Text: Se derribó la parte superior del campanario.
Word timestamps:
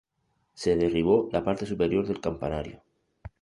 Se 0.55 0.75
derribó 0.75 1.29
la 1.31 1.43
parte 1.43 1.67
superior 1.67 2.07
del 2.07 2.19
campanario. 2.21 2.81